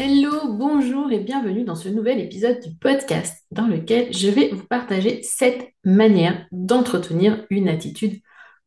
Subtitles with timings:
[0.00, 4.64] Hello, bonjour et bienvenue dans ce nouvel épisode du podcast dans lequel je vais vous
[4.64, 8.20] partager cette manière d'entretenir une attitude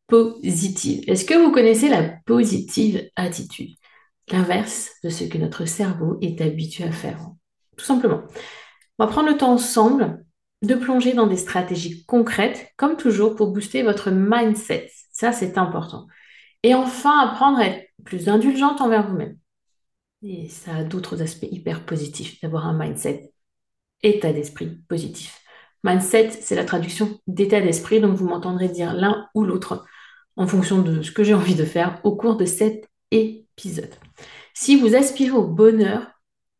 [0.08, 1.02] positive.
[1.06, 3.70] Est-ce que vous connaissez la positive attitude?
[4.30, 7.18] L'inverse de ce que notre cerveau est habitué à faire.
[7.78, 8.24] Tout simplement.
[8.98, 10.26] On va prendre le temps ensemble
[10.60, 14.90] de plonger dans des stratégies concrètes, comme toujours, pour booster votre mindset.
[15.12, 16.08] Ça, c'est important.
[16.62, 19.38] Et enfin, apprendre à être plus indulgente envers vous-même.
[20.22, 23.32] Et ça a d'autres aspects hyper positifs d'avoir un mindset,
[24.02, 25.40] état d'esprit positif.
[25.84, 29.84] Mindset, c'est la traduction d'état d'esprit, donc vous m'entendrez dire l'un ou l'autre
[30.36, 33.94] en fonction de ce que j'ai envie de faire au cours de cet épisode.
[34.54, 36.06] Si vous aspirez au bonheur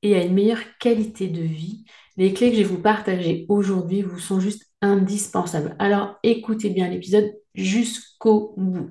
[0.03, 1.85] et à une meilleure qualité de vie,
[2.17, 5.77] les clés que je vais vous partager aujourd'hui vous sont juste indispensables.
[5.79, 8.91] Alors écoutez bien l'épisode jusqu'au bout.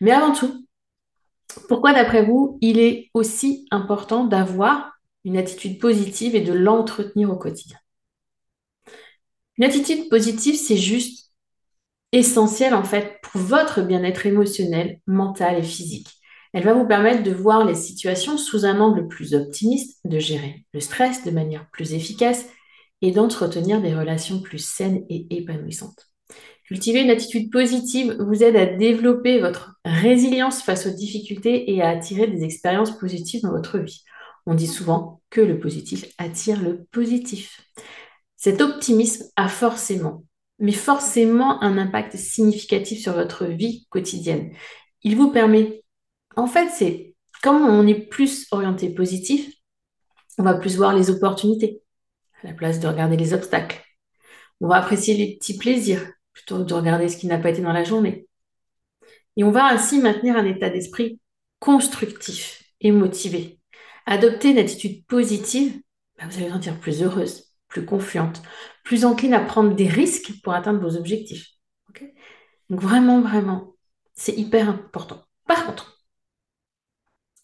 [0.00, 0.66] Mais avant tout,
[1.68, 4.92] pourquoi, d'après vous, il est aussi important d'avoir
[5.24, 7.78] une attitude positive et de l'entretenir au quotidien?
[9.58, 11.32] Une attitude positive, c'est juste
[12.12, 16.08] essentiel en fait pour votre bien-être émotionnel, mental et physique.
[16.52, 20.64] Elle va vous permettre de voir les situations sous un angle plus optimiste, de gérer
[20.72, 22.46] le stress de manière plus efficace
[23.02, 26.06] et d'entretenir des relations plus saines et épanouissantes.
[26.66, 31.90] Cultiver une attitude positive vous aide à développer votre résilience face aux difficultés et à
[31.90, 34.02] attirer des expériences positives dans votre vie.
[34.46, 37.60] On dit souvent que le positif attire le positif.
[38.36, 40.24] Cet optimisme a forcément,
[40.58, 44.50] mais forcément un impact significatif sur votre vie quotidienne.
[45.04, 45.84] Il vous permet,
[46.34, 49.52] en fait, c'est comme on est plus orienté positif,
[50.36, 51.80] on va plus voir les opportunités
[52.42, 53.80] à la place de regarder les obstacles.
[54.60, 57.72] On va apprécier les petits plaisirs plutôt de regarder ce qui n'a pas été dans
[57.72, 58.28] la journée.
[59.36, 61.18] Et on va ainsi maintenir un état d'esprit
[61.60, 63.58] constructif et motivé.
[64.04, 65.80] Adopter une attitude positive,
[66.18, 68.42] bah, vous allez vous sentir plus heureuse, plus confiante,
[68.84, 71.48] plus encline à prendre des risques pour atteindre vos objectifs.
[72.68, 73.74] Donc vraiment, vraiment,
[74.12, 75.22] c'est hyper important.
[75.46, 76.04] Par contre,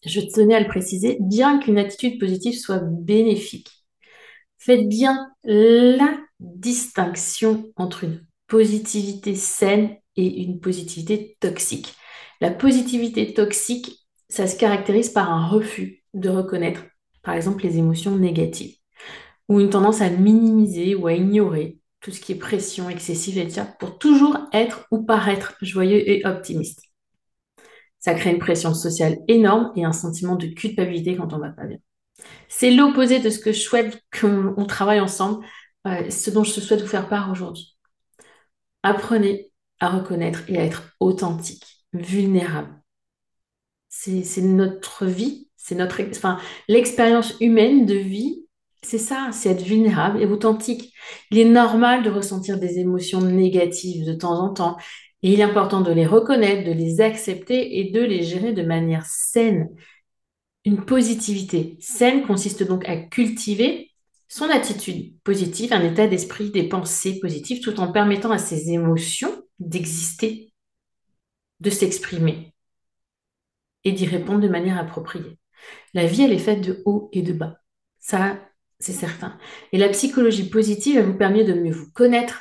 [0.05, 3.71] je tenais à le préciser, bien qu'une attitude positive soit bénéfique,
[4.59, 11.95] faites bien la distinction entre une positivité saine et une positivité toxique.
[12.43, 16.83] La positivité toxique, ça se caractérise par un refus de reconnaître,
[17.23, 18.77] par exemple, les émotions négatives,
[19.49, 23.63] ou une tendance à minimiser ou à ignorer tout ce qui est pression excessive, etc.,
[23.81, 26.83] pour toujours être ou paraître joyeux et optimiste.
[28.01, 31.65] Ça crée une pression sociale énorme et un sentiment de culpabilité quand on va pas
[31.65, 31.79] bien.
[32.49, 35.43] C'est l'opposé de ce que je souhaite qu'on travaille ensemble
[35.87, 37.72] ce dont je souhaite vous faire part aujourd'hui.
[38.83, 39.51] Apprenez
[39.81, 42.81] à reconnaître et à être authentique, vulnérable.
[43.89, 48.47] C'est notre vie, c'est notre, enfin, l'expérience humaine de vie,
[48.83, 50.93] c'est ça, c'est être vulnérable et authentique.
[51.31, 54.77] Il est normal de ressentir des émotions négatives de temps en temps.
[55.23, 58.63] Et il est important de les reconnaître, de les accepter et de les gérer de
[58.63, 59.69] manière saine.
[60.65, 63.92] Une positivité saine consiste donc à cultiver
[64.33, 69.31] son attitude positive, un état d'esprit, des pensées positives, tout en permettant à ses émotions
[69.59, 70.55] d'exister,
[71.61, 72.55] de s'exprimer
[73.85, 75.39] et d'y répondre de manière appropriée.
[75.93, 77.59] La vie, elle est faite de haut et de bas.
[77.99, 78.41] Ça,
[78.81, 79.37] c'est certain.
[79.71, 82.41] Et la psychologie positive, elle vous permet de mieux vous connaître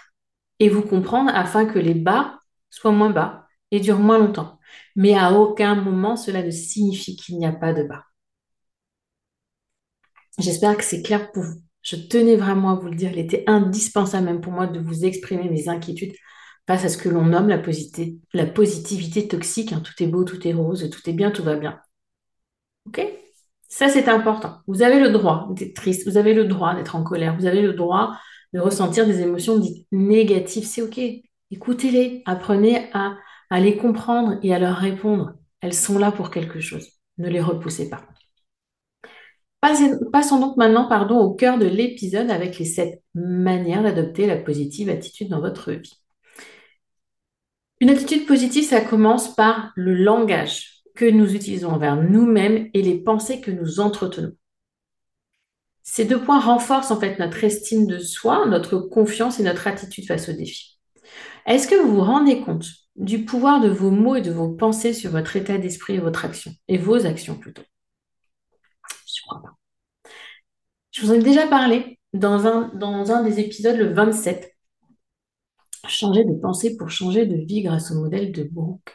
[0.60, 2.40] et vous comprendre afin que les bas
[2.70, 4.62] soient moins bas et durent moins longtemps.
[4.96, 8.06] Mais à aucun moment, cela ne signifie qu'il n'y a pas de bas.
[10.40, 11.62] J'espère que c'est clair pour vous.
[11.82, 13.12] Je tenais vraiment à vous le dire.
[13.12, 16.14] Il était indispensable même pour moi de vous exprimer mes inquiétudes
[16.68, 17.58] face à ce que l'on nomme la,
[18.46, 19.74] positivité toxique.
[19.74, 19.82] Hein.
[19.84, 21.80] Tout est beau, tout est rose, tout est bien, tout va bien.
[22.88, 23.02] OK?
[23.68, 24.58] Ça, c'est important.
[24.68, 27.62] Vous avez le droit d'être triste, vous avez le droit d'être en colère, vous avez
[27.62, 28.18] le droit
[28.54, 30.66] de ressentir des émotions dites négatives.
[30.66, 31.00] C'est OK.
[31.52, 35.34] Écoutez-les, apprenez à les comprendre et à leur répondre.
[35.62, 36.88] Elles sont là pour quelque chose.
[37.18, 38.02] Ne les repoussez pas.
[39.62, 45.30] Passons donc maintenant au cœur de l'épisode avec les sept manières d'adopter la positive attitude
[45.30, 46.02] dans votre vie.
[47.80, 52.98] Une attitude positive, ça commence par le langage que nous utilisons envers nous-mêmes et les
[52.98, 54.34] pensées que nous entretenons.
[55.84, 60.06] Ces deux points renforcent en fait notre estime de soi, notre confiance et notre attitude
[60.06, 60.80] face aux défis.
[61.46, 62.66] Est-ce que vous vous rendez compte
[62.96, 66.26] du pouvoir de vos mots et de vos pensées sur votre état d'esprit et votre
[66.26, 67.64] action, et vos actions plutôt?
[69.40, 69.56] Pas.
[70.92, 74.54] Je vous en ai déjà parlé dans un, dans un des épisodes, le 27.
[75.88, 78.94] Changer de pensée pour changer de vie grâce au modèle de Brooke.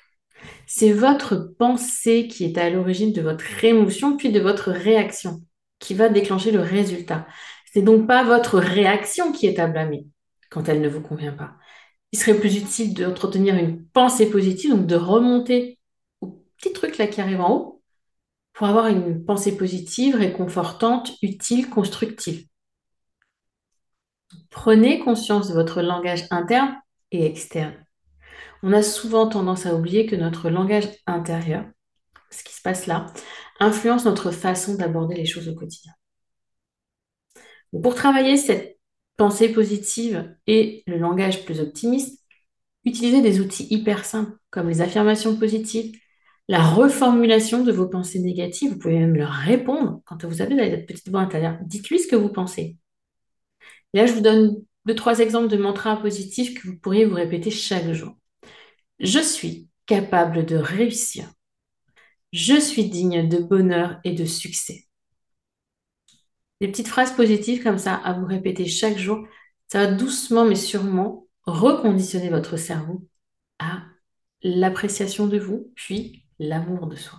[0.66, 5.40] C'est votre pensée qui est à l'origine de votre émotion puis de votre réaction
[5.78, 7.26] qui va déclencher le résultat.
[7.72, 10.06] C'est donc pas votre réaction qui est à blâmer
[10.50, 11.54] quand elle ne vous convient pas.
[12.12, 15.78] Il serait plus utile d'entretenir une pensée positive, donc de remonter
[16.20, 17.75] au petit truc là qui arrive en haut
[18.56, 22.46] pour avoir une pensée positive, réconfortante, utile, constructive.
[24.48, 26.74] Prenez conscience de votre langage interne
[27.12, 27.74] et externe.
[28.62, 31.66] On a souvent tendance à oublier que notre langage intérieur,
[32.30, 33.04] ce qui se passe là,
[33.60, 35.92] influence notre façon d'aborder les choses au quotidien.
[37.82, 38.78] Pour travailler cette
[39.18, 42.24] pensée positive et le langage plus optimiste,
[42.86, 45.94] utilisez des outils hyper simples comme les affirmations positives,
[46.48, 48.72] la reformulation de vos pensées négatives.
[48.72, 51.58] Vous pouvez même leur répondre quand vous avez cette petite voix intérieure.
[51.62, 52.76] Dites-lui ce que vous pensez.
[53.94, 57.50] là, je vous donne deux, trois exemples de mantras positifs que vous pourriez vous répéter
[57.50, 58.16] chaque jour.
[59.00, 61.28] Je suis capable de réussir.
[62.32, 64.86] Je suis digne de bonheur et de succès.
[66.60, 69.26] Des petites phrases positives comme ça à vous répéter chaque jour,
[69.68, 73.06] ça va doucement mais sûrement reconditionner votre cerveau
[73.58, 73.84] à
[74.42, 77.18] l'appréciation de vous, puis l'amour de soi.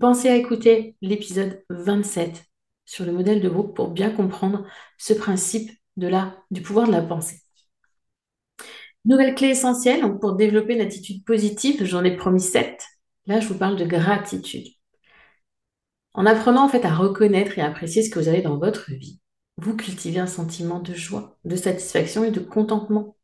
[0.00, 2.44] Pensez à écouter l'épisode 27
[2.84, 4.64] sur le modèle de groupe pour bien comprendre
[4.98, 7.40] ce principe de la, du pouvoir de la pensée.
[9.04, 12.82] Nouvelle clé essentielle pour développer une attitude positive, j'en ai promis 7.
[13.26, 14.66] Là, je vous parle de gratitude.
[16.14, 19.20] En apprenant en fait à reconnaître et apprécier ce que vous avez dans votre vie,
[19.58, 23.16] vous cultivez un sentiment de joie, de satisfaction et de contentement.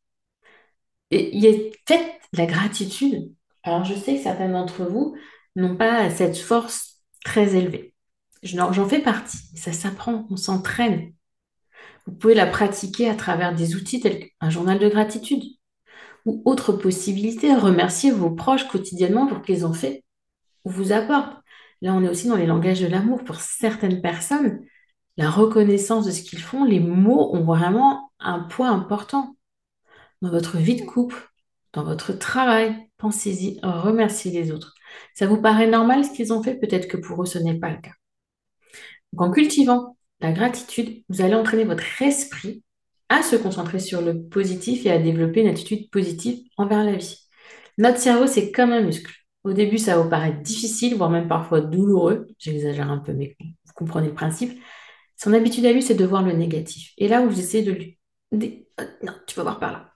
[1.11, 5.17] Et il est fait la gratitude, alors, je sais que certains d'entre vous
[5.57, 7.95] n'ont pas cette force très élevée.
[8.43, 9.39] J'en fais partie.
[9.55, 11.13] Ça s'apprend, on s'entraîne.
[12.07, 15.45] Vous pouvez la pratiquer à travers des outils tels qu'un journal de gratitude
[16.27, 17.55] ou autre possibilité.
[17.55, 20.05] Remercier vos proches quotidiennement pour qu'ils ont fait
[20.65, 21.37] ou vous apportent.
[21.83, 23.23] Là, on est aussi dans les langages de l'amour.
[23.23, 24.65] Pour certaines personnes,
[25.17, 29.37] la reconnaissance de ce qu'ils font, les mots ont vraiment un poids important
[30.21, 31.32] dans votre vie de couple,
[31.73, 34.75] dans votre travail, pensez-y, remerciez les autres.
[35.15, 36.55] Ça vous paraît normal ce qu'ils ont fait?
[36.55, 37.93] Peut-être que pour eux, ce n'est pas le cas.
[39.17, 42.63] en cultivant la gratitude, vous allez entraîner votre esprit
[43.09, 47.19] à se concentrer sur le positif et à développer une attitude positive envers la vie.
[47.79, 49.13] Notre cerveau, c'est comme un muscle.
[49.45, 52.29] Au début, ça vous paraît difficile, voire même parfois douloureux.
[52.39, 54.59] J'exagère un peu, mais vous comprenez le principe.
[55.17, 56.93] Son habitude à lui, c'est de voir le négatif.
[56.99, 57.99] Et là où vous essayez de lui...
[58.33, 59.93] Non, tu vas voir par là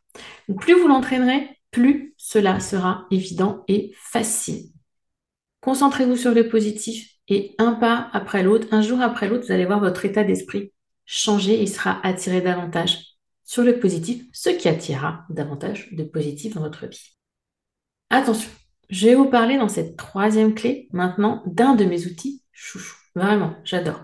[0.55, 4.71] plus vous l'entraînerez, plus cela sera évident et facile.
[5.61, 9.67] Concentrez-vous sur le positif et un pas après l'autre, un jour après l'autre, vous allez
[9.67, 10.73] voir votre état d'esprit
[11.07, 16.63] changer et sera attiré davantage sur le positif, ce qui attirera davantage de positif dans
[16.63, 17.17] votre vie.
[18.11, 18.51] Attention,
[18.91, 22.97] je vais vous parler dans cette troisième clé maintenant d'un de mes outils chouchou.
[23.15, 24.03] Vraiment, j'adore.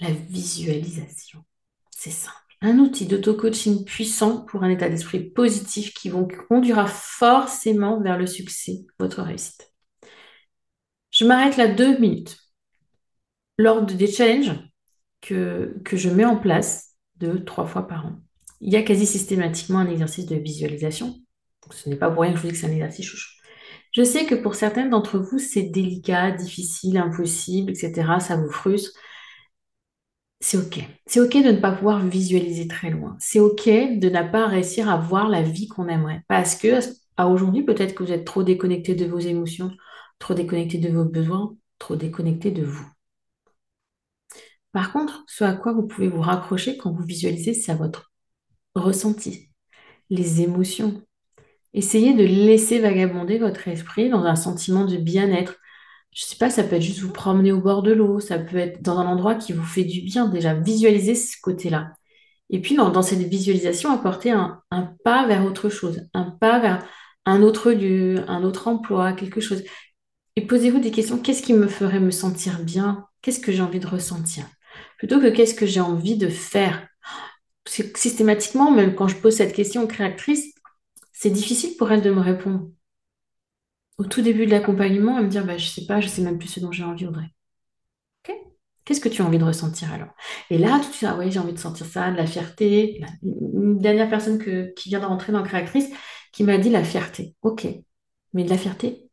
[0.00, 1.44] La visualisation.
[1.90, 2.47] C'est simple.
[2.60, 8.26] Un outil d'auto-coaching puissant pour un état d'esprit positif qui vous conduira forcément vers le
[8.26, 9.72] succès, votre réussite.
[11.10, 12.36] Je m'arrête là deux minutes.
[13.58, 14.54] Lors des challenges
[15.20, 18.20] que, que je mets en place deux, trois fois par an,
[18.60, 21.14] il y a quasi systématiquement un exercice de visualisation.
[21.70, 23.38] ce n'est pas pour rien que je vous dis que c'est un exercice chouchou.
[23.92, 28.20] Je sais que pour certaines d'entre vous, c'est délicat, difficile, impossible, etc.
[28.20, 28.98] Ça vous frustre.
[30.40, 30.80] C'est OK.
[31.06, 33.16] C'est OK de ne pas pouvoir visualiser très loin.
[33.18, 36.22] C'est OK de ne pas réussir à voir la vie qu'on aimerait.
[36.28, 36.78] Parce que
[37.16, 39.72] à aujourd'hui, peut-être que vous êtes trop déconnecté de vos émotions,
[40.18, 42.86] trop déconnecté de vos besoins, trop déconnecté de vous.
[44.72, 48.12] Par contre, ce à quoi vous pouvez vous raccrocher quand vous visualisez, c'est à votre
[48.74, 49.50] ressenti,
[50.10, 51.02] les émotions,
[51.74, 55.56] Essayez de laisser vagabonder votre esprit dans un sentiment de bien-être.
[56.18, 58.56] Je sais pas, ça peut être juste vous promener au bord de l'eau, ça peut
[58.56, 60.52] être dans un endroit qui vous fait du bien déjà.
[60.52, 61.92] Visualisez ce côté-là.
[62.50, 66.84] Et puis dans, cette visualisation, apportez un, un, pas vers autre chose, un pas vers
[67.24, 69.62] un autre lieu, un autre emploi, quelque chose.
[70.34, 71.18] Et posez-vous des questions.
[71.18, 73.06] Qu'est-ce qui me ferait me sentir bien?
[73.22, 74.44] Qu'est-ce que j'ai envie de ressentir?
[74.98, 76.88] Plutôt que qu'est-ce que j'ai envie de faire
[77.64, 80.52] Systématiquement, même quand je pose cette question aux créatrices,
[81.12, 82.70] c'est difficile pour elle de me répondre.
[83.98, 86.38] Au tout début de l'accompagnement, elle me dit bah, Je sais pas, je sais même
[86.38, 87.26] plus ce dont j'ai envie, Audrey.
[88.84, 90.08] Qu'est-ce que tu as envie de ressentir alors?
[90.48, 93.04] Et là, tout de suite, ah j'ai envie de sentir ça, de la fierté.
[93.22, 95.90] Une dernière personne qui vient de rentrer dans Créatrice
[96.32, 97.34] qui m'a dit la fierté.
[97.42, 97.66] Ok,
[98.32, 99.10] mais de la fierté?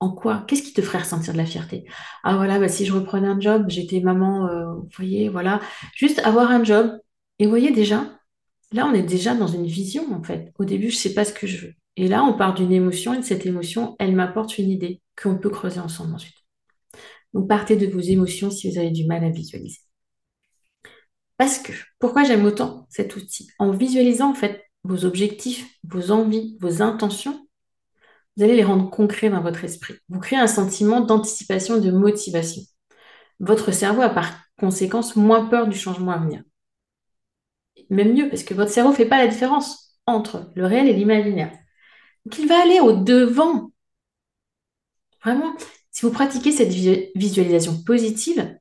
[0.00, 0.44] En quoi?
[0.48, 1.84] Qu'est-ce qui te ferait ressentir de la fierté?
[2.24, 5.60] Ah voilà, bah, si je reprenais un job, j'étais maman, euh, vous voyez, voilà.
[5.94, 6.98] Juste avoir un job.
[7.38, 8.18] Et vous voyez déjà,
[8.72, 10.52] Là, on est déjà dans une vision, en fait.
[10.58, 11.74] Au début, je ne sais pas ce que je veux.
[11.98, 15.36] Et là, on part d'une émotion, et de cette émotion, elle m'apporte une idée qu'on
[15.36, 16.36] peut creuser ensemble ensuite.
[17.34, 19.80] Donc, partez de vos émotions si vous avez du mal à visualiser.
[21.36, 23.48] Parce que, pourquoi j'aime autant cet outil?
[23.58, 27.46] En visualisant, en fait, vos objectifs, vos envies, vos intentions,
[28.36, 29.94] vous allez les rendre concrets dans votre esprit.
[30.08, 32.62] Vous créez un sentiment d'anticipation, de motivation.
[33.40, 36.42] Votre cerveau a par conséquence moins peur du changement à venir
[37.90, 40.92] même mieux, parce que votre cerveau ne fait pas la différence entre le réel et
[40.92, 41.52] l'imaginaire.
[42.28, 43.72] Donc il va aller au devant.
[45.24, 45.56] Vraiment,
[45.90, 46.68] si vous pratiquez cette
[47.16, 48.54] visualisation positive,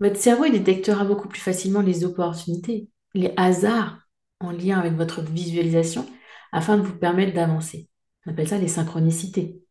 [0.00, 4.00] votre cerveau détectera beaucoup plus facilement les opportunités, les hasards
[4.40, 6.04] en lien avec votre visualisation
[6.50, 7.88] afin de vous permettre d'avancer.
[8.26, 9.62] On appelle ça les synchronicités.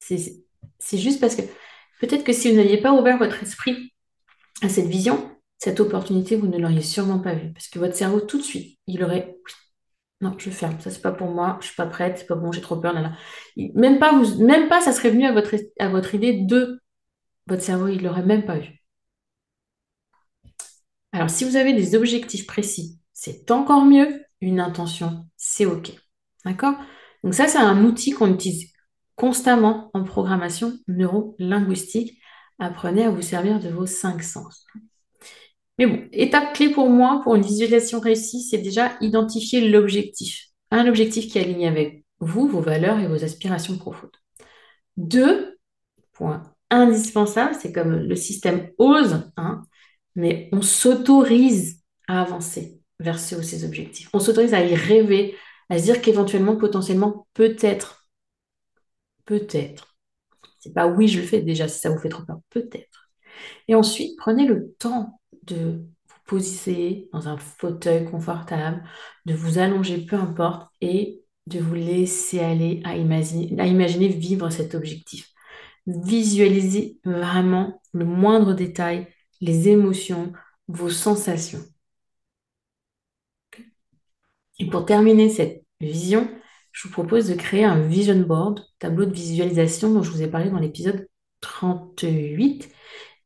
[0.00, 1.42] C'est juste parce que
[2.00, 3.92] peut-être que si vous n'aviez pas ouvert votre esprit
[4.60, 7.52] à cette vision, cette opportunité, vous ne l'auriez sûrement pas vue.
[7.52, 9.36] Parce que votre cerveau, tout de suite, il aurait.
[10.20, 10.78] Non, je ferme.
[10.80, 11.58] Ça, c'est pas pour moi.
[11.60, 12.18] Je suis pas prête.
[12.18, 12.52] C'est pas bon.
[12.52, 12.94] J'ai trop peur.
[13.56, 14.44] Même pas, vous...
[14.44, 16.80] même pas, ça serait venu à votre, à votre idée de
[17.46, 17.88] votre cerveau.
[17.88, 18.82] Il l'aurait même pas eu.
[21.12, 24.24] Alors, si vous avez des objectifs précis, c'est encore mieux.
[24.40, 25.92] Une intention, c'est OK.
[26.44, 26.74] D'accord?
[27.24, 28.72] Donc, ça, c'est un outil qu'on utilise
[29.16, 32.18] constamment en programmation neuro-linguistique.
[32.58, 34.66] Apprenez à vous servir de vos cinq sens.
[35.80, 40.48] Mais bon, étape clé pour moi, pour une visualisation réussie, c'est déjà identifier l'objectif.
[40.70, 44.14] Un objectif qui est aligné avec vous, vos valeurs et vos aspirations profondes.
[44.98, 45.58] Deux
[46.12, 49.62] points indispensables, c'est comme le système ose, hein,
[50.16, 54.10] mais on s'autorise à avancer vers ce ou ces objectifs.
[54.12, 55.34] On s'autorise à y rêver,
[55.70, 58.06] à se dire qu'éventuellement, potentiellement, peut-être,
[59.24, 59.96] peut-être.
[60.58, 63.08] C'est pas oui, je le fais déjà si ça vous fait trop peur, peut-être.
[63.66, 68.82] Et ensuite, prenez le temps de vous poser dans un fauteuil confortable,
[69.26, 74.50] de vous allonger, peu importe, et de vous laisser aller à imaginer, à imaginer vivre
[74.50, 75.30] cet objectif.
[75.86, 79.08] Visualisez vraiment le moindre détail,
[79.40, 80.32] les émotions,
[80.68, 81.64] vos sensations.
[84.58, 86.28] Et pour terminer cette vision,
[86.72, 90.28] je vous propose de créer un vision board, tableau de visualisation dont je vous ai
[90.28, 91.08] parlé dans l'épisode
[91.40, 92.70] 38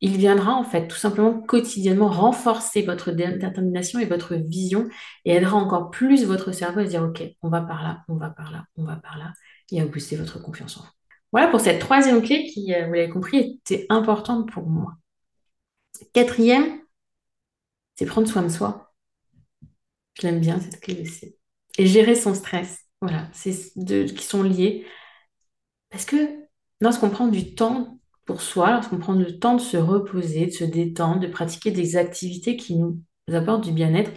[0.01, 4.89] il viendra en fait tout simplement quotidiennement renforcer votre détermination et votre vision
[5.25, 8.17] et aidera encore plus votre cerveau à se dire ok, on va par là, on
[8.17, 9.33] va par là, on va par là
[9.71, 10.89] et à booster votre confiance en vous.
[11.33, 14.95] Voilà pour cette troisième clé qui, euh, vous l'avez compris, était importante pour moi.
[16.13, 16.81] Quatrième,
[17.97, 18.95] c'est prendre soin de soi.
[20.21, 21.37] Je l'aime bien cette clé aussi.
[21.77, 22.79] Et gérer son stress.
[23.01, 24.87] Voilà, c'est deux qui sont liés.
[25.91, 26.17] Parce que
[26.81, 30.65] lorsqu'on prend du temps pour soi, lorsqu'on prend le temps de se reposer, de se
[30.65, 33.03] détendre, de pratiquer des activités qui nous
[33.33, 34.11] apportent du bien-être,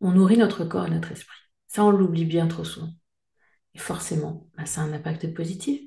[0.00, 1.38] on nourrit notre corps et notre esprit.
[1.68, 2.90] Ça, on l'oublie bien trop souvent.
[3.74, 5.80] Et forcément, bah, ça a un impact positif.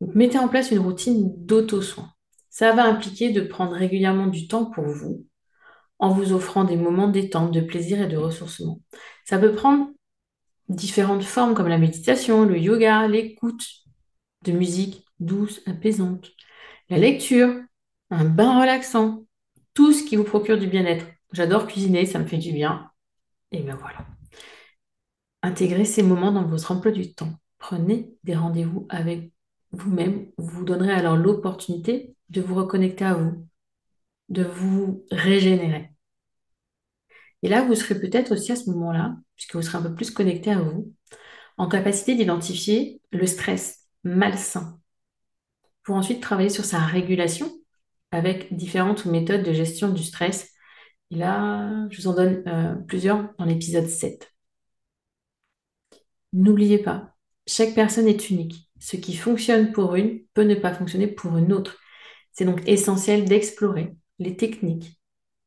[0.00, 2.12] Donc, mettez en place une routine d'auto-soin.
[2.50, 5.26] Ça va impliquer de prendre régulièrement du temps pour vous,
[5.98, 8.80] en vous offrant des moments de plaisir et de ressourcement.
[9.24, 9.90] Ça peut prendre
[10.68, 13.64] différentes formes comme la méditation, le yoga, l'écoute
[14.44, 16.30] de musique douce, apaisante,
[16.88, 17.54] la lecture,
[18.10, 19.24] un bain relaxant,
[19.74, 21.06] tout ce qui vous procure du bien-être.
[21.32, 22.90] J'adore cuisiner, ça me fait du bien.
[23.52, 24.06] Et bien voilà.
[25.42, 27.32] Intégrez ces moments dans votre emploi du temps.
[27.58, 29.32] Prenez des rendez-vous avec
[29.72, 30.30] vous-même.
[30.38, 33.46] Vous donnerez alors l'opportunité de vous reconnecter à vous,
[34.28, 35.92] de vous régénérer.
[37.42, 40.10] Et là, vous serez peut-être aussi à ce moment-là, puisque vous serez un peu plus
[40.10, 40.92] connecté à vous,
[41.56, 44.77] en capacité d'identifier le stress malsain,
[45.88, 47.50] pour ensuite travailler sur sa régulation
[48.10, 50.52] avec différentes méthodes de gestion du stress.
[51.10, 54.30] Et là, je vous en donne euh, plusieurs dans l'épisode 7.
[56.34, 57.14] N'oubliez pas,
[57.46, 58.70] chaque personne est unique.
[58.78, 61.78] Ce qui fonctionne pour une peut ne pas fonctionner pour une autre.
[62.32, 65.00] C'est donc essentiel d'explorer les techniques,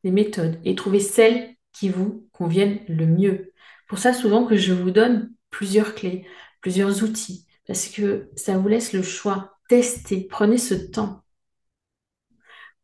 [0.03, 3.53] les méthodes et trouver celles qui vous conviennent le mieux.
[3.87, 6.25] Pour ça, souvent que je vous donne plusieurs clés,
[6.61, 9.59] plusieurs outils, parce que ça vous laisse le choix.
[9.71, 11.23] Testez, prenez ce temps.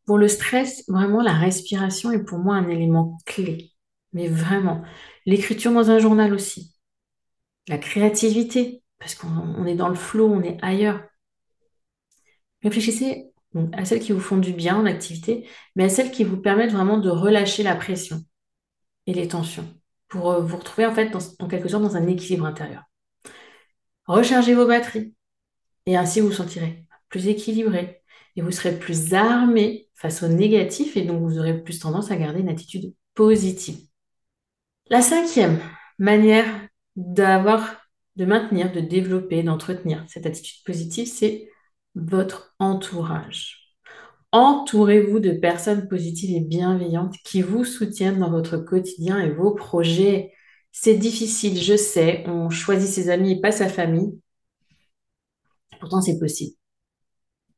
[0.06, 3.72] Pour le stress, vraiment, la respiration est pour moi un élément clé.
[4.14, 4.80] Mais vraiment,
[5.26, 6.74] l'écriture dans un journal aussi.
[7.68, 11.02] La créativité, parce qu'on est dans le flot, on est ailleurs.
[12.62, 13.32] Réfléchissez
[13.74, 16.72] à celles qui vous font du bien en activité, mais à celles qui vous permettent
[16.72, 18.24] vraiment de relâcher la pression
[19.06, 19.78] et les tensions
[20.08, 22.84] pour euh, vous retrouver en fait en quelque sorte dans un équilibre intérieur.
[24.06, 25.12] Rechargez vos batteries
[25.88, 28.02] et ainsi vous vous sentirez plus équilibré
[28.36, 32.16] et vous serez plus armé face au négatif et donc vous aurez plus tendance à
[32.16, 33.78] garder une attitude positive.
[34.90, 35.58] La cinquième
[35.98, 36.46] manière
[36.94, 37.80] d'avoir
[38.16, 41.48] de maintenir, de développer, d'entretenir cette attitude positive, c'est
[41.94, 43.74] votre entourage.
[44.32, 50.34] Entourez-vous de personnes positives et bienveillantes qui vous soutiennent dans votre quotidien et vos projets.
[50.70, 54.20] C'est difficile, je sais, on choisit ses amis et pas sa famille.
[55.80, 56.54] Pourtant, c'est possible.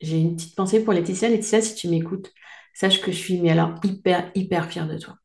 [0.01, 1.29] J'ai une petite pensée pour Laetitia.
[1.29, 2.33] Laetitia, si tu m'écoutes,
[2.75, 5.17] sache que je suis mais alors hyper, hyper fière de toi.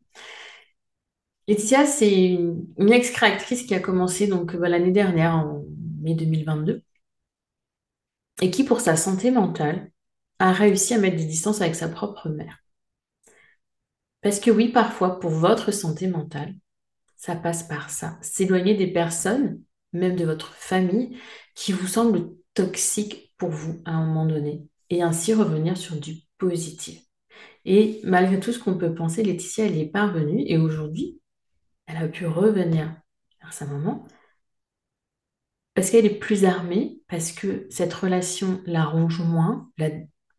[1.48, 5.64] Laetitia, c'est une, ex-créatrice qui a commencé donc euh, l'année dernière, en
[6.02, 6.84] mai 2022,
[8.42, 9.92] et qui, pour sa santé mentale,
[10.40, 12.60] a réussi à mettre des distances avec sa propre mère.
[14.22, 16.56] Parce que oui, parfois, pour votre santé mentale,
[17.16, 18.18] ça passe par ça.
[18.22, 19.62] S'éloigner des personnes,
[19.94, 21.18] même de votre famille,
[21.54, 26.16] qui vous semblent toxiques pour vous à un moment donné, et ainsi revenir sur du
[26.40, 27.02] positif.
[27.66, 31.22] Et malgré tout ce qu'on peut penser, Laetitia, elle est parvenue, et aujourd'hui,
[31.88, 32.96] elle a pu revenir
[33.42, 34.08] vers sa maman
[35.74, 39.90] parce qu'elle est plus armée, parce que cette relation la ronge moins, la,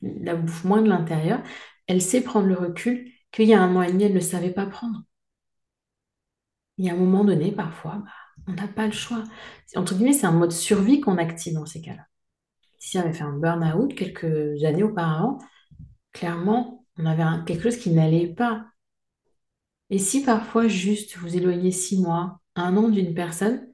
[0.03, 1.43] la bouffe moins de l'intérieur.
[1.87, 4.53] Elle sait prendre le recul qu'il y a un mois et demi, elle ne savait
[4.53, 5.03] pas prendre.
[6.79, 8.11] Il y a un moment donné, parfois, bah,
[8.47, 9.25] on n'a pas le choix.
[9.75, 12.07] Entre guillemets, c'est un mode survie qu'on active dans ces cas-là.
[12.79, 15.39] Si on avait fait un burn-out quelques années auparavant,
[16.13, 18.67] clairement, on avait quelque chose qui n'allait pas.
[19.91, 23.67] Et si parfois juste vous éloignez six mois, un an d'une personne,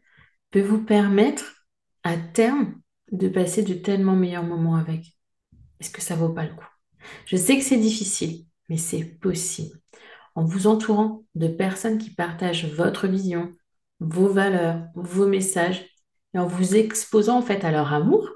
[0.51, 1.67] peut vous permettre
[2.03, 5.19] à terme de passer de tellement meilleurs moments avec.
[5.81, 6.69] Est-ce que ça vaut pas le coup?
[7.27, 9.79] Je sais que c'est difficile, mais c'est possible.
[10.35, 13.53] En vous entourant de personnes qui partagent votre vision,
[14.03, 15.87] vos valeurs, vos messages,
[16.35, 18.31] et en vous exposant en fait à leur amour,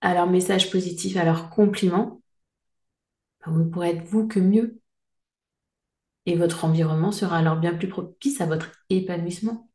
[0.00, 2.22] à leur message positif, à leurs compliments,
[3.44, 4.80] ben, vous ne pourrez être vous que mieux
[6.26, 9.70] et votre environnement sera alors bien plus propice à votre épanouissement.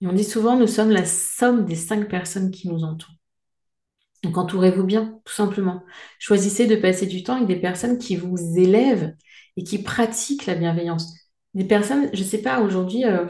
[0.00, 3.16] Et on dit souvent, nous sommes la somme des cinq personnes qui nous entourent.
[4.22, 5.82] Donc entourez-vous bien, tout simplement.
[6.20, 9.14] Choisissez de passer du temps avec des personnes qui vous élèvent
[9.56, 11.23] et qui pratiquent la bienveillance.
[11.54, 13.26] Des personnes, je ne sais pas, aujourd'hui, euh,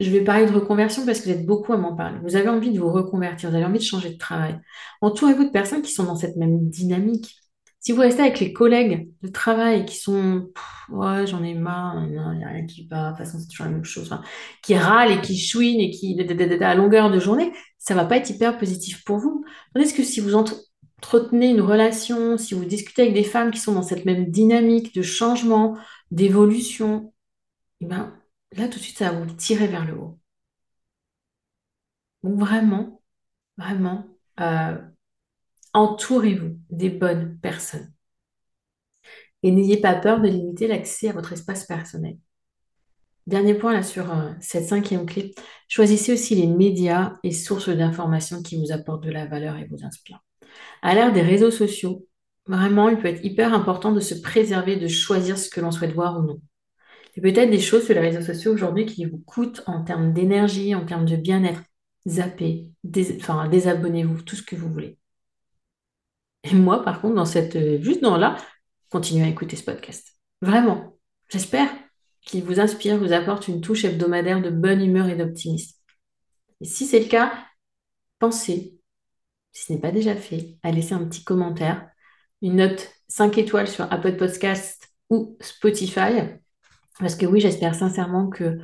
[0.00, 2.18] je vais parler de reconversion parce que vous êtes beaucoup à m'en parler.
[2.22, 4.58] Vous avez envie de vous reconvertir, vous avez envie de changer de travail.
[5.02, 7.36] Entourez-vous de personnes qui sont dans cette même dynamique,
[7.80, 10.50] si vous restez avec les collègues de travail qui sont,
[10.90, 13.66] ouais, j'en ai marre, il n'y a rien qui va, de toute façon, c'est toujours
[13.66, 14.14] la même chose,
[14.62, 16.20] qui râlent et qui chouinent et qui,
[16.62, 19.44] à longueur de journée, ça va pas être hyper positif pour vous.
[19.74, 20.34] Tandis que si vous
[21.00, 24.94] entretenez une relation, si vous discutez avec des femmes qui sont dans cette même dynamique
[24.94, 25.78] de changement,
[26.10, 27.14] d'évolution,
[27.80, 28.14] eh ben,
[28.52, 30.18] là, tout de suite, ça va vous tirer vers le haut.
[32.22, 33.02] Donc vraiment,
[33.56, 34.06] vraiment,
[34.40, 34.78] euh,
[35.72, 37.92] entourez-vous des bonnes personnes.
[39.42, 42.18] Et n'ayez pas peur de limiter l'accès à votre espace personnel.
[43.26, 45.34] Dernier point là sur euh, cette cinquième clé,
[45.68, 49.84] choisissez aussi les médias et sources d'informations qui vous apportent de la valeur et vous
[49.84, 50.22] inspirent.
[50.82, 52.06] À l'ère des réseaux sociaux,
[52.46, 55.92] vraiment, il peut être hyper important de se préserver, de choisir ce que l'on souhaite
[55.92, 56.40] voir ou non.
[57.16, 59.82] Il y a peut-être des choses sur les réseaux sociaux aujourd'hui qui vous coûtent en
[59.82, 61.62] termes d'énergie, en termes de bien-être.
[62.08, 62.68] Zappez,
[63.16, 64.96] enfin, désabonnez-vous, tout ce que vous voulez.
[66.44, 68.36] Et moi, par contre, dans cette, euh, juste dans là,
[68.88, 70.16] continuez à écouter ce podcast.
[70.40, 70.96] Vraiment.
[71.28, 71.68] J'espère
[72.22, 75.76] qu'il vous inspire, vous apporte une touche hebdomadaire de bonne humeur et d'optimisme.
[76.60, 77.32] Et si c'est le cas,
[78.18, 78.79] pensez,
[79.52, 81.88] si ce n'est pas déjà fait, à laisser un petit commentaire,
[82.42, 86.22] une note 5 étoiles sur Apple Podcast ou Spotify.
[86.98, 88.58] Parce que oui, j'espère sincèrement que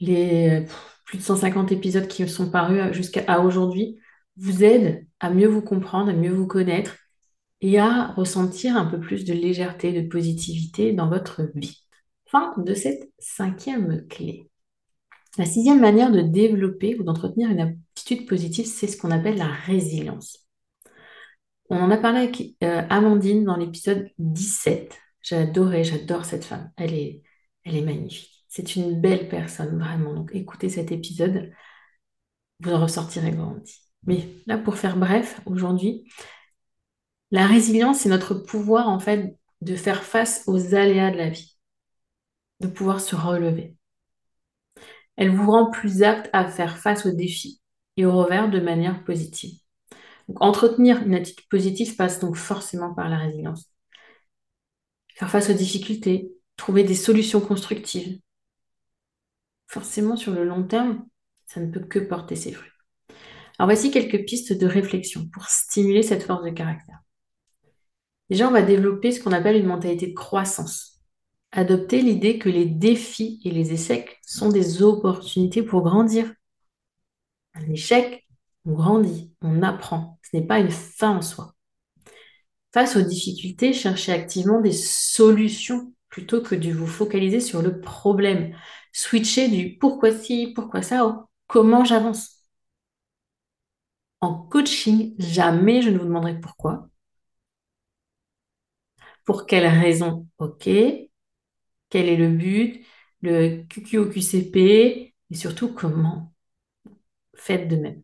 [0.00, 0.64] les
[1.04, 3.98] plus de 150 épisodes qui sont parus jusqu'à aujourd'hui
[4.36, 6.96] vous aident à mieux vous comprendre, à mieux vous connaître
[7.60, 11.86] et à ressentir un peu plus de légèreté, de positivité dans votre vie.
[12.26, 14.50] Fin de cette cinquième clé.
[15.38, 19.48] La sixième manière de développer ou d'entretenir une attitude positive, c'est ce qu'on appelle la
[19.48, 20.46] résilience.
[21.68, 24.96] On en a parlé avec euh, Amandine dans l'épisode 17.
[25.22, 26.70] J'adorais, j'adore cette femme.
[26.76, 27.22] Elle est,
[27.64, 28.44] elle est magnifique.
[28.48, 30.14] C'est une belle personne, vraiment.
[30.14, 31.52] Donc écoutez cet épisode,
[32.60, 33.80] vous en ressortirez grandi.
[34.04, 36.04] Mais là, pour faire bref, aujourd'hui,
[37.30, 41.56] la résilience, c'est notre pouvoir, en fait, de faire face aux aléas de la vie,
[42.60, 43.75] de pouvoir se relever.
[45.16, 47.60] Elle vous rend plus apte à faire face aux défis
[47.96, 49.58] et aux revers de manière positive.
[50.28, 53.70] Donc, entretenir une attitude positive passe donc forcément par la résilience.
[55.14, 58.20] Faire face aux difficultés, trouver des solutions constructives.
[59.68, 61.06] Forcément, sur le long terme,
[61.46, 62.70] ça ne peut que porter ses fruits.
[63.58, 66.98] Alors voici quelques pistes de réflexion pour stimuler cette force de caractère.
[68.28, 70.95] Déjà, on va développer ce qu'on appelle une mentalité de croissance.
[71.56, 76.32] Adopter l'idée que les défis et les échecs sont des opportunités pour grandir.
[77.54, 78.26] Un échec,
[78.66, 80.20] on grandit, on apprend.
[80.22, 81.54] Ce n'est pas une fin en soi.
[82.72, 88.54] Face aux difficultés, cherchez activement des solutions plutôt que de vous focaliser sur le problème.
[88.92, 91.14] Switchez du pourquoi ci, pourquoi ça, au
[91.46, 92.44] comment j'avance.
[94.20, 96.90] En coaching, jamais je ne vous demanderai pourquoi.
[99.24, 100.26] Pour quelle raison?
[100.38, 100.68] Ok.
[101.90, 102.84] Quel est le but
[103.22, 104.56] Le QQOQCP
[105.30, 106.32] Et surtout, comment
[107.34, 108.02] Faites de même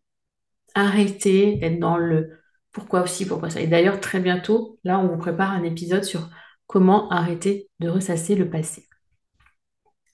[0.74, 2.38] arrêter d'être dans le
[2.72, 3.60] pourquoi aussi, pourquoi ça.
[3.60, 6.30] Et d'ailleurs, très bientôt, là, on vous prépare un épisode sur
[6.66, 8.86] comment arrêter de ressasser le passé.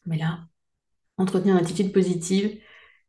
[0.07, 0.41] Mais là,
[1.19, 2.59] entretenir une attitude positive,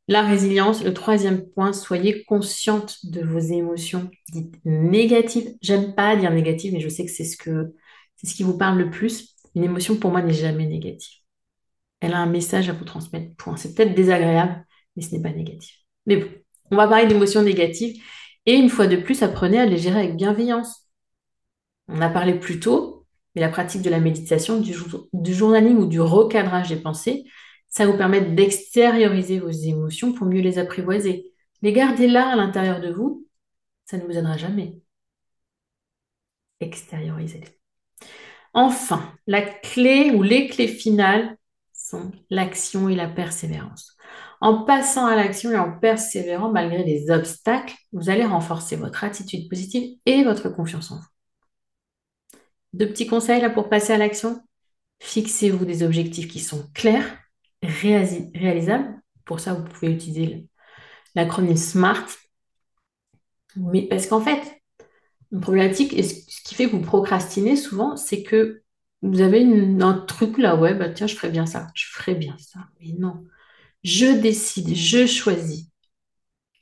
[0.08, 5.56] la résilience, le troisième point, soyez consciente de vos émotions dites négatives.
[5.62, 7.74] J'aime pas dire négatives, mais je sais que c'est ce que
[8.18, 9.36] c'est ce qui vous parle le plus.
[9.60, 11.18] Une émotion pour moi n'est jamais négative.
[12.00, 13.36] Elle a un message à vous transmettre.
[13.36, 13.58] Point.
[13.58, 15.76] C'est peut-être désagréable, mais ce n'est pas négatif.
[16.06, 16.30] Mais bon,
[16.72, 18.02] on va parler d'émotions négatives.
[18.46, 20.90] Et une fois de plus, apprenez à les gérer avec bienveillance.
[21.90, 24.74] On a parlé plus tôt, mais la pratique de la méditation, du,
[25.12, 27.26] du journaling ou du recadrage des pensées,
[27.68, 31.34] ça vous permet d'extérioriser vos émotions pour mieux les apprivoiser.
[31.64, 33.28] Les garder là à l'intérieur de vous,
[33.84, 34.80] ça ne vous aidera jamais.
[36.62, 37.59] Extériorisez-les.
[38.54, 41.38] Enfin, la clé ou les clés finales
[41.74, 43.96] sont l'action et la persévérance.
[44.42, 49.50] En passant à l'action et en persévérant malgré les obstacles, vous allez renforcer votre attitude
[49.50, 51.08] positive et votre confiance en vous.
[52.74, 54.42] Deux petits conseils là pour passer à l'action.
[55.02, 57.18] Fixez-vous des objectifs qui sont clairs,
[57.64, 59.02] réalisables.
[59.26, 60.48] Pour ça, vous pouvez utiliser
[61.16, 62.06] l'acronyme SMART.
[63.56, 64.59] Mais parce qu'en fait,
[65.32, 68.64] une problématique, et ce qui fait que vous procrastinez souvent, c'est que
[69.02, 69.44] vous avez
[69.82, 72.60] un truc là, ouais, bah tiens, je ferais bien ça, je ferais bien ça.
[72.80, 73.26] Mais non,
[73.84, 75.68] je décide, je choisis.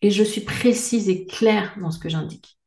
[0.01, 2.59] Et je suis précise et claire dans ce que j'indique.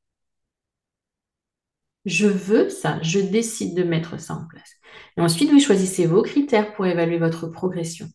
[2.07, 4.73] Je veux ça, je décide de mettre ça en place.
[5.17, 8.09] Et ensuite, vous choisissez vos critères pour évaluer votre progression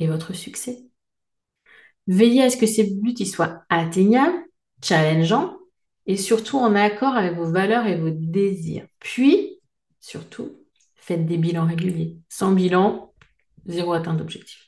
[0.00, 0.82] et votre succès.
[2.08, 4.36] Veillez à ce que ces buts soient atteignables,
[4.82, 5.55] challengeants
[6.06, 8.86] et surtout en accord avec vos valeurs et vos désirs.
[9.00, 9.60] Puis,
[10.00, 10.52] surtout,
[10.94, 12.16] faites des bilans réguliers.
[12.28, 13.12] Sans bilan,
[13.66, 14.66] zéro atteinte d'objectif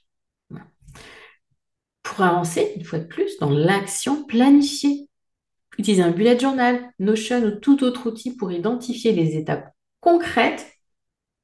[2.08, 5.08] pour avancer, une fois de plus, dans l'action planifiée.
[5.78, 10.66] Utilisez un bullet journal, Notion ou tout autre outil pour identifier les étapes concrètes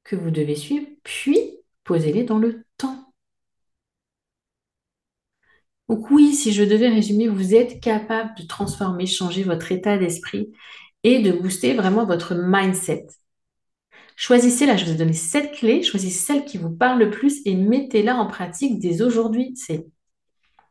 [0.03, 1.39] que vous devez suivre, puis
[1.83, 3.04] posez-les dans le temps.
[5.89, 10.51] Donc oui, si je devais résumer, vous êtes capable de transformer, changer votre état d'esprit
[11.03, 13.07] et de booster vraiment votre mindset.
[14.15, 17.41] Choisissez là, je vous ai donné sept clés, choisissez celle qui vous parle le plus
[17.45, 19.53] et mettez-la en pratique dès aujourd'hui.
[19.55, 19.85] C'est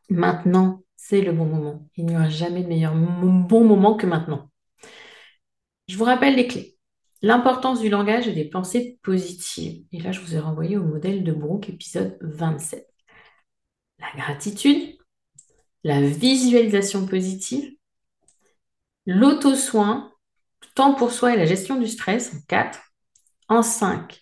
[0.09, 1.87] maintenant, c'est le bon moment.
[1.95, 4.49] Il n'y aura jamais de meilleur bon moment que maintenant.
[5.87, 6.75] Je vous rappelle les clés.
[7.21, 9.83] L'importance du langage et des pensées positives.
[9.91, 12.87] Et là, je vous ai renvoyé au modèle de Brooke, épisode 27.
[13.99, 14.97] La gratitude,
[15.85, 17.71] la visualisation positive,
[19.05, 20.11] l'auto-soin,
[20.73, 22.79] temps pour soi et la gestion du stress en 4.
[23.49, 24.19] En 5,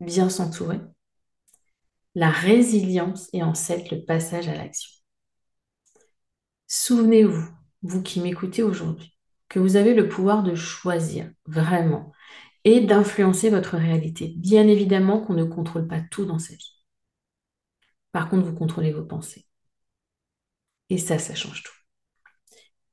[0.00, 0.80] bien s'entourer.
[2.16, 4.90] La résilience et en 7, le passage à l'action.
[6.66, 7.48] Souvenez-vous,
[7.82, 9.16] vous qui m'écoutez aujourd'hui,
[9.48, 12.12] que vous avez le pouvoir de choisir vraiment
[12.64, 14.34] et d'influencer votre réalité.
[14.36, 16.82] Bien évidemment qu'on ne contrôle pas tout dans sa vie.
[18.10, 19.47] Par contre, vous contrôlez vos pensées.
[20.90, 21.72] Et ça, ça change tout.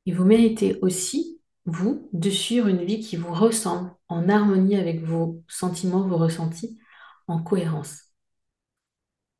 [0.06, 5.04] Et vous méritez aussi, vous, de suivre une vie qui vous ressemble, en harmonie avec
[5.04, 6.80] vos sentiments, vos ressentis,
[7.28, 8.02] en cohérence.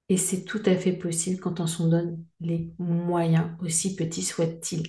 [0.10, 4.88] Et c'est tout à fait possible quand on s'en donne les moyens, aussi petits soient-ils.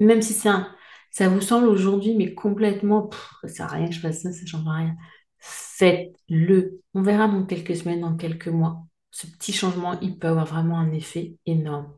[0.00, 0.74] Même si un,
[1.10, 3.10] ça vous semble aujourd'hui, mais complètement,
[3.42, 4.96] ça sert à rien je fasse ça, ça ne change rien.
[5.38, 6.80] Faites-le.
[6.94, 8.86] On verra dans quelques semaines, dans quelques mois.
[9.10, 11.92] Ce petit changement, il peut avoir vraiment un effet énorme.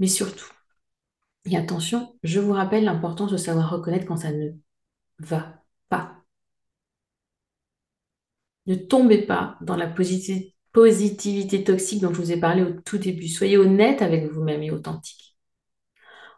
[0.00, 0.50] Mais surtout,
[1.44, 4.50] et attention, je vous rappelle l'importance de savoir reconnaître quand ça ne
[5.20, 6.24] va pas.
[8.66, 13.28] Ne tombez pas dans la positivité toxique dont je vous ai parlé au tout début.
[13.28, 15.30] Soyez honnête avec vous-même et authentique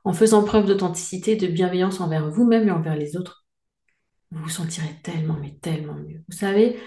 [0.05, 3.47] en faisant preuve d'authenticité, de bienveillance envers vous-même et envers les autres,
[4.31, 6.25] vous vous sentirez tellement, mais tellement mieux.
[6.29, 6.79] Vous savez,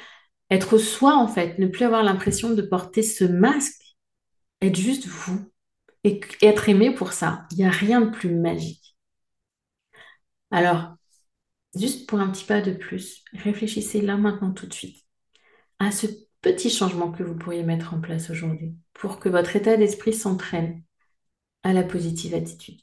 [0.50, 3.98] être soi, en fait, ne plus avoir l'impression de porter ce masque,
[4.62, 5.50] être juste vous
[6.06, 7.46] et être aimé pour ça.
[7.52, 8.96] Il n'y a rien de plus magique.
[10.52, 10.96] Alors,
[11.76, 15.04] juste pour un petit pas de plus, réfléchissez là maintenant tout de suite
[15.80, 16.08] à ce
[16.42, 20.84] petit changement que vous pourriez mettre en place aujourd'hui pour que votre état d'esprit s'entraîne
[21.64, 22.80] à la positive attitude.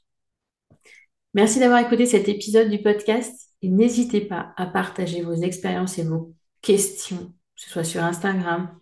[1.34, 6.04] Merci d'avoir écouté cet épisode du podcast et n'hésitez pas à partager vos expériences et
[6.04, 8.78] vos questions, que ce soit sur Instagram,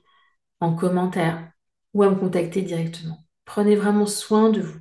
[0.61, 1.53] en commentaire
[1.95, 3.19] ou à me contacter directement.
[3.51, 4.79] Prenez vraiment soin de vous.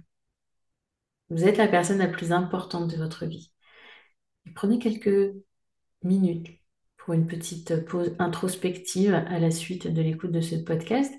[1.32, 3.52] Vous êtes la personne la plus importante de votre vie.
[4.54, 5.34] prenez quelques
[6.04, 6.52] minutes
[6.96, 11.12] pour une petite pause introspective à la suite de l'écoute de ce podcast.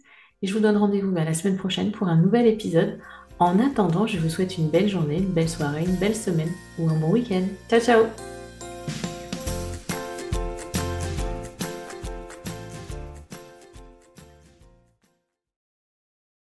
[0.43, 3.01] Et je vous donne rendez-vous à la semaine prochaine pour un nouvel épisode
[3.41, 6.89] en attendant, je vous souhaite une belle journée, une belle soirée, une belle semaine ou
[6.89, 7.43] un bon week-end.
[7.69, 8.40] Ciao ciao